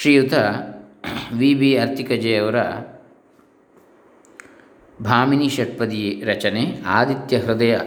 [0.00, 0.32] ಶ್ರೀಯುತ
[1.32, 2.58] V B ಅರ್ತಿಕಜೆಯವರ
[5.04, 7.78] ಭಾಮಿನಿ ಷಟ್ಪದಿ ರಚನೆ, ಆದಿತ್ಯ ಹೃದಯ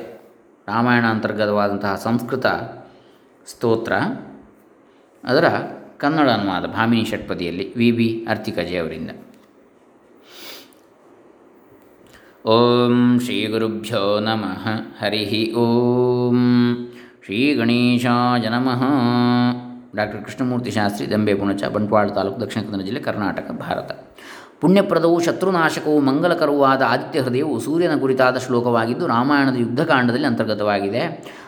[0.68, 2.46] ರಾಮಾಯಣ ಅಂತರ್ಗತವಾದಂತಹ ಸಂಸ್ಕೃತ
[3.48, 3.94] ಸ್ತೋತ್ರ,
[5.24, 5.48] ಅದರ
[5.98, 9.10] ಕನ್ನಡ ಅನುವಾದ ಭಾಮಿನಿ ಷಟ್ಪದಿಯಲ್ಲಿ ವಿ ಬಿ ಅರ್ತಿಕಜೆಯವರಿಂದ.
[12.46, 14.68] ಓಂ ಶ್ರೀ ಗುರುಭ್ಯೋ ನಮಃ.
[15.00, 16.40] ಹರಿ ಓಂ
[17.26, 18.84] ಶ್ರೀ ಗಣೇಶಾಯ ನಮಃ.
[19.96, 23.92] ಡಾಕ್ಟರ್ ಕೃಷ್ಣಮೂರ್ತಿ ಶಾಸ್ತ್ರಿ, ದಂಬೆ ಪುಣಚ, ಬಂಟ್ವಾಳ ತಾಲೂಕು ದಕ್ಷಿಣ ಕನ್ನಡ ಜಿಲ್ಲೆ ಕರ್ನಾಟಕ, ಭಾರತ.
[24.62, 31.02] ಪುಣ್ಯಪ್ರದವು ಶತ್ರುನಾಶಕವು ಮಂಗಲಕರವೂ ಆದ ಆದಿತ್ಯ ಹೃದಯವು ಸೂರ್ಯನ ಕುರಿತಾದ ಶ್ಲೋಕವಾಗಿದ್ದು ರಾಮಾಯಣದ ಯುದ್ಧಕಾಂಡದಲ್ಲಿ ಅಂತರ್ಗತವಾಗಿದೆ.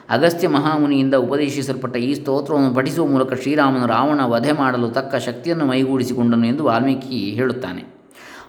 [0.10, 6.64] ಅಗಸ್ತ್ಯ ಮಹಾಮುನಿಯಿಂದ ಉಪದೇಶಿಸಲ್ಪಟ್ಟ ಈ ಸ್ತೋತ್ರವನ್ನು ಪಠಿಸುವ ಮೂಲಕ ಶ್ರೀರಾಮನು ರಾವಣ ವಧೆ ಮಾಡಲು ತಕ್ಕ ಶಕ್ತಿಯನ್ನು ಮೈಗೂಡಿಸಿಕೊಂಡನು ಎಂದು
[6.64, 7.84] ವಾಲ್ಮೀಕಿ ಹೇಳುತ್ತಾನೆ.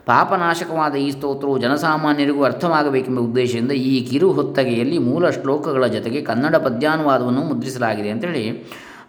[0.06, 8.10] ಪಾಪನಾಶಕವಾದ ಈ ಸ್ತೋತ್ರವು ಜನಸಾಮಾನ್ಯರಿಗೂ ಅರ್ಥವಾಗಬೇಕೆಂಬ ಉದ್ದೇಶದಿಂದ ಈ ಕಿರು ಹೊತ್ತಗೆಯಲ್ಲಿ ಮೂಲ ಶ್ಲೋಕಗಳ ಜೊತೆಗೆ ಕನ್ನಡ ಪದ್ಯಾನುವಾದವನ್ನು ಮುದ್ರಿಸಲಾಗಿದೆ
[8.10, 8.44] ಅಂತೇಳಿ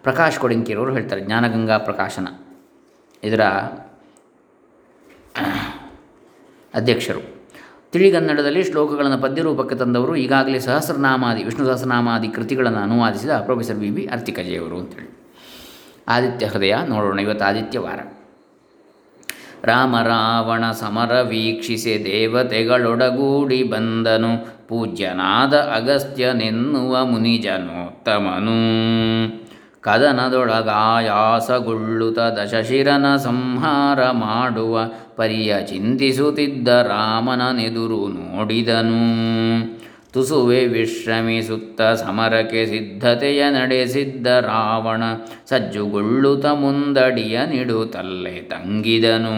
[0.02, 2.28] ಪ್ರಕಾಶ್ ಕೊಡಿಂಕಿರವರು ಹೇಳ್ತಾರೆ, ಜ್ಞಾನಗಂಗಾ ಪ್ರಕಾಶನ.
[3.24, 3.40] ಇದರ
[6.74, 7.36] ಅಧ್ಯಕ್ಷರು.
[7.92, 15.16] ತಿಳಿಗನ್ನಡದಲ್ಲಿ ಶ್ಲೋಕಗಳನ್ನು ಪದ್ಯರೂಪಕ್ಕೆ ತಂದವರು ಈಗಾಗಲೇ ಸಹಸ್ರನಾಮಾದಿ, ವಿಷ್ಣು ಸಹಸ್ರನಾಮಾದಿ ಕೃತಿಗಳನ್ನು ಅನುವಾದಿಸಿದ ಪ್ರೊಫೆಸರ್ ವಿ ಬಿ ಅರ್ತಿಕಜೆಯವರು ಅಂತೇಳಿ.
[16.08, 18.00] ಆದಿತ್ಯ ಹೃದಯ ನೋಡೋಣ, ಇವತ್ತು ಆದಿತ್ಯ ವಾರ.
[19.64, 28.56] ರಾಮ ರಾವಣ ಸಮರ ವೀಕ್ಷಿಸಿ ದೇವತೆಗಳೊಡಗೂಡಿ ಬಂದನು, ಪೂಜ್ಯನಾದ ಅಗಸ್ತ್ಯನೆನ್ನುವ ಮುನಿಜನೋತ್ತಮನು.
[29.86, 34.80] ಕದನದೊಳಗಾಯಾಸಗೊಳ್ಳುತ್ತ ದಶಶಿರನ ಸಂಹಾರ ಮಾಡುವ
[35.16, 39.86] ಪರಿಯ ಚಿಂತಿಸುತ್ತಿದ್ದ ರಾಮನನೆದುರು ನೋಡಿದನು.
[40.12, 45.02] ತುಸುವೆ ವಿಶ್ರಮಿಸುತ್ತ ಸಮರಕ್ಕೆ ಸಿದ್ಧತೆಯ ನಡೆಸಿದ್ದ ರಾವಣ
[45.48, 49.36] ಸಜ್ಜುಗೊಳ್ಳುತ್ತ ಮುಂದಡಿಯ ನಿಡುತ್ತಲ್ಲೇ ತಂಗಿದನು.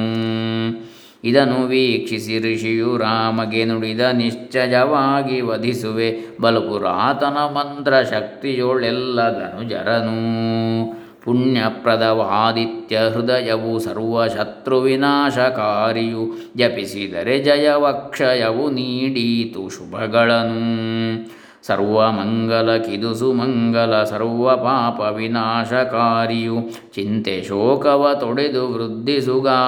[1.24, 6.36] ಇದನ್ನು ವೀಕ್ಷಿಸಿ ಋಷಿಯು ರಾಮಗೆ ನುಡಿದ ನಿಶ್ಚಯವಾಗಿ ವಧಿಸುವೆ.
[6.40, 21.38] ಬಲಪುರಾತನ ಮಂತ್ರ ಶಕ್ತಿಯೊಳೆಲ್ಲದನು ಜರನು ಪುಣ್ಯಪ್ರದವಾದಿತ್ಯ ಹೃದಯವು ಸರ್ವಶತ್ರುವಿನಾಶಕಾರಿಯು ಜಪಿಸಿದರೆ ಜಯವಕ್ಷಯವು ನೀಡೀತು ಶುಭಗಳನ್ನು.
[21.68, 26.56] ಸರ್ವಮಂಗಲ ಕಿದುಸು ಮಂಗಲ ಸರ್ವ ಪಾಪ ವಿನಾಶಕಾರಿಯು.
[26.94, 29.58] ಚಿಂತೆ ಶೋಕವ ತೊಡೆದು ವೃದ್ಧಿಸುಗಾಯುರವಧಿಯನು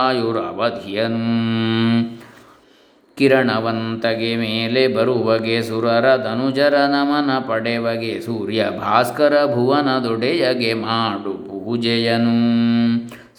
[3.17, 12.37] ಕಿರಣವಂತಗೆ ಮೇಲೆ ಬರುವಗೆ ಸುರರ ಧನುಜರ ನಮನ ಪಡೆವಗೆ ಸೂರ್ಯ ಭಾಸ್ಕರ ಭುವನದೊಡೆಯಗೆ ಮಾಡು ಪೂಜೆಯನು.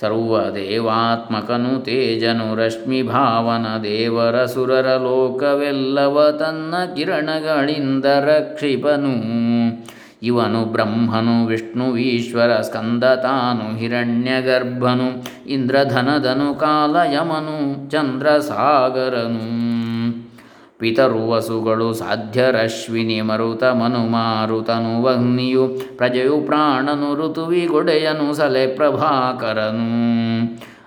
[0.02, 9.14] ಸರ್ವದೇವಾತ್ಮಕನು ತೇಜನು ರಶ್ಮಿ ಭಾವನ ದೇವರ ಸುರರ ಲೋಕವೆಲ್ಲವ ತನ್ನ ಕಿರಣಗಳಿಂದ ರಕ್ಷಿಪನು.
[10.24, 19.71] ಇವನು ಬ್ರಹ್ಮನು ವಿಷ್ಣುವೀಶ್ವರ ಸ್ಕಂದ, ತಾನು, ಹಿರಣ್ಯಗರ್ಭನು ಇಂದ್ರಧನದನು ಕಾಲಯಮನು, ಚಂದ್ರಸಾಗರನು.
[20.82, 29.90] ಪಿತರುವಸುಗಳು ಸಾಧ್ಯರಶ್ವಿನಿ ಮರುತ ಮನುಮಾರುತನು ವಹ್ನಿಯು ಪ್ರಜೆಯು ಪ್ರಾಣನು ಋತುವಿ ಗೊಡೆಯನು ಸಲೆ ಪ್ರಭಾಕರನು.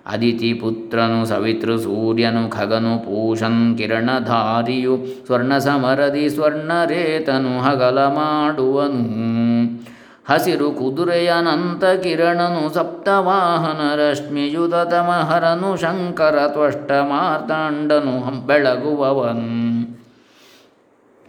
[0.06, 4.94] ಅದಿತಿ ಪುತ್ರನು ಸವಿತೃ ಸೂರ್ಯನು ಖಗನು ಪೂಷನ್ ಕಿರಣಧಾರಿಯು
[5.26, 9.04] ಸ್ವರ್ಣ ಸಮರದಿ ಸ್ವರ್ಣರೇತನು ಹಗಲ ಮಾಡುವನು.
[10.28, 19.86] ಹಸಿರು ಕುದುರೆಯನಂತ ಕಿರಣನು ಸಪ್ತವಾಹನ ರಶ್ಮಿಯುತಮಹರನು ಶಂಕರ ತ್ವಷ್ಟ ಮಾರ್ತಾಂಡನು ಬೆಳಗುವವನ್.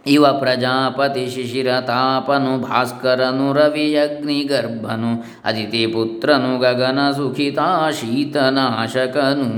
[0.06, 9.48] ಇವ ಪ್ರಜಾಪತಿ ಶಿಶಿರ ತಾಪನು ಭಾಸ್ಕರನು ರವಿಯಗ್ನಿಗರ್ಭನು ಅದಿತಿ ಪುತ್ರನು ಗಗನ ಸುಖಿತಾ ಶೀತನಾಶಕನು.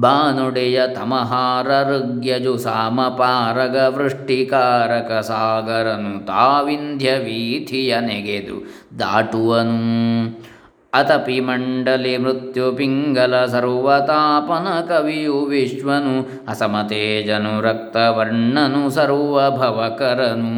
[0.00, 8.66] ಬಾನುಡೆಯ ತಮಹಾರರುಗ್ಯಜು ಸಾಮಪಾರಗ ವೃಷ್ಟಿಕಾರಕ ಸಾಗರನು ತಾವಿಂಧ್ಯ ವೀಥಿಯ ನೆಗೆದು
[8.98, 10.46] ದಾಟುವನು.
[10.94, 20.56] ಅತಪಿ ಮಂಡಲಿ ಮೃತ್ಯು ಪಿಂಗಲ ಸರ್ವತಾಪನ ಕವಿಯು ವಿಶ್ವನು, ಅಸಮತೇಜನು ರಕ್ತವರ್ಣನು ಸರ್ವಭವಕರನು.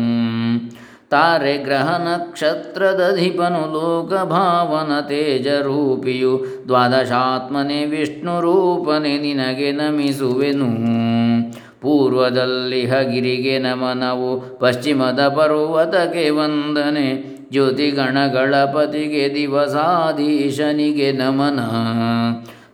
[1.10, 10.68] ತಾರೆ ಗ್ರಹ ನಕ್ಷತ್ರದಧಿಪನು ಲೋಕಭಾವನ ತೇಜರೂಪಿಯು ದ್ವಾದಶಾತ್ಮನೆ ವಿಷ್ಣು ರೂಪನೆ ನಿನಗೆ ನಮಿಸುವೆನು.
[11.80, 17.08] ಪೂರ್ವದಲ್ಲಿ ಹಗಿರಿಗೆ ನಮನವು, ಪಶ್ಚಿಮದ ಪರ್ವತಕ್ಕೆ ವಂದನೆ
[17.52, 21.60] ಜ್ಯೋತಿಗಣಗಳಪತಿಗೆ ದಿವಸಾಧೀಶನಿಗೆ ನಮನ.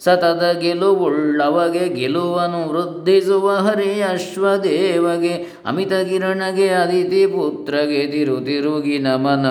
[0.04, 9.46] ಸತತ ಗೆಲುವುಳ್ಳವಗೆ ಗೆಲುವನು ವೃದ್ಧಿಸುವ ಹರಿ ಅಶ್ವದೇವಗೆ, ಅಮಿತ ಕಿರಣಗೆ, ಅದಿತಿ ಪುತ್ರಗೆ ತಿರು ತಿರುಗಿ ನಮನ.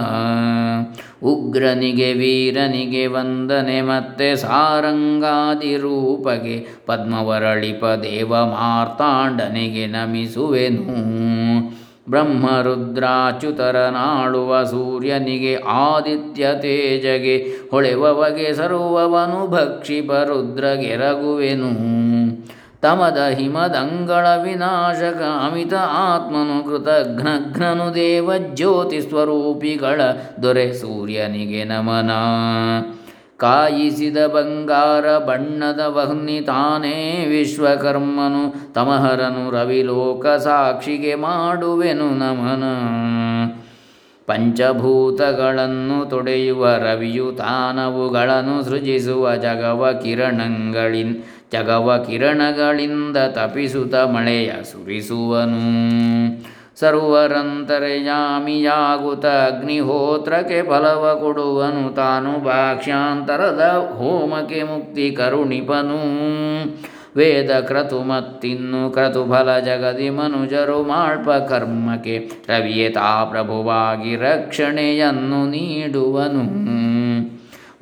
[1.28, 11.83] ಉಗ್ರನಿಗೆ, ವೀರನಿಗೆ ವಂದನೆ, ಮತ್ತೆ ಸಾರಂಗಾದಿ ರೂಪಗೆ, ಪದ್ಮವರಳಿಪ ದೇವ ಮಾರ್ತಾಂಡನಿಗೆ ನಮಿಸುವೆನು.
[12.10, 17.36] ಬ್ರಹ್ಮರುದ್ರಾಚ್ಯುತರ ನಾಳುವ ಸೂರ್ಯನಿಗೆ ಆದಿತ್ಯ ತೇಜಗೆ
[17.72, 21.70] ಹೊಳೆವವಗೆ ಸರ್ವವನು ಭಕ್ಷಿಪ ರುದ್ರಗೆರಗುವೆನು
[22.82, 30.02] ತಮದ ಹಿಮದಂಗಳ ವಿನಾಶಕ ಅಮಿತ ಆತ್ಮನು ಕೃತಘ್ನಘ್ನನು ದೇವಜ್ಯೋತಿ ಸ್ವರೂಪಿಗಳ
[30.44, 32.12] ದೊರೆ ಸೂರ್ಯನಿಗೆ ನಮನ.
[33.44, 42.64] ಕಾಯಿಸಿದ ಬಂಗಾರ ಬಣ್ಣದ ವಹ್ನಿ ತಾನೇ ವಿಶ್ವಕರ್ಮನು, ತಮಹರನು ರವಿಲೋಕ ಸಾಕ್ಷಿಗೆ ಮಾಡುವೆನು ನಮನ.
[44.28, 51.16] ಪಂಚಭೂತಗಳನ್ನು ತೊಡೆಯುವ ರವಿಯು ತಾನವುಗಳನ್ನು ಸೃಜಿಸುವ ಜಗವ ಕಿರಣಗಳಿನ್,
[51.54, 55.64] ಜಗವ ಕಿರಣಗಳಿಂದ ತಪಿಸುತ್ತ ಮಳೆಯ ಸುರಿಸುವನು.
[56.76, 61.96] ಸರ್ವರಂತರ್ಯಾಮಿಯಾಗುತ್ತ ಅಗ್ನಿಹೋತ್ರಕ್ಕೆ ಫಲವ ಕೊಡುವನು.
[61.96, 66.00] ತಾನು ಭಾಕ್ಷ್ಯಾಂತರದ ಹೋಮಕ್ಕೆ ಮುಕ್ತಿ ಕರುಣಿಪನು.
[67.16, 76.64] ವೇದ ಕ್ರತು ಮತ್ತಿನ್ನು ಕ್ರತು ಫಲ ಜಗದಿ ಮನುಜರು ಮಾಳ್ಪ ಕರ್ಮಕ್ಕೆ ರವಿಯತಾ ಪ್ರಭುವಾಗಿ ರಕ್ಷಣೆಯನ್ನು ನೀಡುವನು.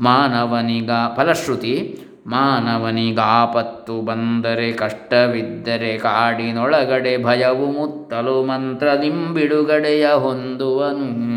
[0.03, 11.31] ಮಾನವನಿಗ ಫಲಶ್ರುತಿ ಮಾನವನಿಗಾಪತ್ತು ಬಂದರೆ ಕಷ್ಟವಿದ್ದರೆ ಕಾಡಿನೊಳಗಡೆ ಭಯವು ಮುತ್ತಲು ಮಂತ್ರದಿಂಬಿಡುಗಡೆಯ ಹೊಂದುವನು.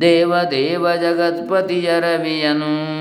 [0.00, 3.00] ದೇವದೇವ ದೇವ ಜಗತ್ಪತಿಯ ರವಿಯನು.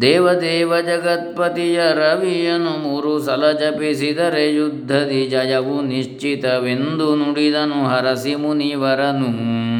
[0.00, 9.73] ದೇವದೇವ ಜಗತ್ಪತಿಯ ರವಿಯನು ಮೂರು ಸಲ ಜಪಿಸಿದರೆ ಯುದ್ಧದಿ ಜಯವು ನಿಶ್ಚಿತವೆಂದು ನುಡಿದನು ಹರಸಿ ಮುನಿವರನು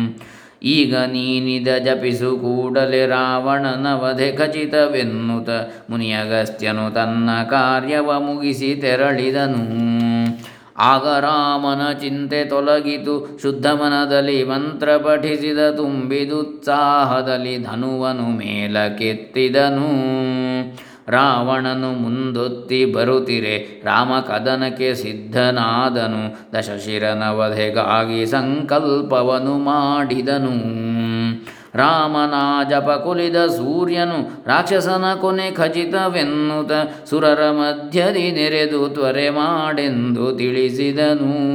[0.64, 5.48] ಈಗ ನೀನಿದ ಜಪಿಸು ಕೂಡಲೇ ರಾವಣನ ವಧೆ ಖಚಿತವೆನ್ನುತ
[5.90, 9.64] ಮುನಿಯಗಸ್ತ್ಯನು ತನ್ನ ಕಾರ್ಯವ ಮುಗಿಸಿ ತೆರಳಿದನು.
[10.78, 13.38] ಆಗ ರಾಮನ ಚಿಂತೆ ತೊಲಗಿತು.
[13.42, 19.88] ಶುದ್ಧ ಮನದಲ್ಲಿ ಮಂತ್ರ ಪಠಿಸಿದ ತುಂಬಿದುತ್ಸಾಹದಲ್ಲಿ ಧನುವನು ಮೇಲಕ್ಕೆತ್ತಿದನು.
[21.08, 23.82] ರಾವಣನು ಮುಂದೊತ್ತಿ ಬರುತ್ತಿರೆ.
[23.84, 26.52] ರಾಮ ಕದನಕ್ಕೆ ಸಿದ್ಧನಾದನು.
[26.58, 30.84] ದಶಶಿರನ ವಧೆಗಾಗಿ ಸಂಕಲ್ಪವನು ಮಾಡಿದನು.
[31.74, 36.70] ರಾಮನ ಜಪ ಕುಲಿದ ಸೂರ್ಯನು ರಾಕ್ಷಸನ ಕೊನೆ ಖಚಿತವೆನ್ನುತ
[37.06, 41.54] ಸುರರ ಮಧ್ಯದಿ ನೆರೆದು ತ್ವರೆ ಮಾಡೆಂದು ತಿಳಿಸಿದನು.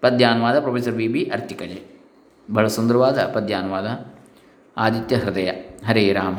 [0.00, 2.02] ಪದ್ಯಾನುವಾದ ಪ್ರೊಫೆಸರ್ ಬಿ ಬಿ ಅರ್ತಿಕಜೆ.
[2.52, 4.14] ಬಹಳ ಸುಂದರವಾದ ಪದ್ಯಾನುವಾದ.
[4.76, 5.50] ಆದಿತ್ಯ ಹೃದಯ.
[5.88, 6.38] ಹರೇ ರಾಮ.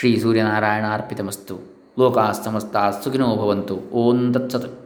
[0.00, 1.56] ಶ್ರೀ ಸೂರ್ಯನಾರಾಯಣ ಅರ್ಪಿತಮಸ್ತು
[1.98, 3.76] ಲೋಕಾಸ್ತಮಸ್ತಾ ಸುಖಿನೋ ಭವಂತು.
[3.92, 4.80] ಓಂ ತತ್ಸತ್.